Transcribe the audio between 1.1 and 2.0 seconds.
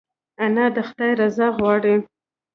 رضا غواړي